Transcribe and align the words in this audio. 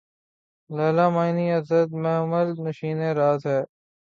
لیلیِ 0.69 1.07
معنی 1.15 1.45
اسد! 1.57 1.87
محمل 2.03 2.47
نشینِ 2.65 2.99
راز 3.19 3.41
ہے 3.51 3.59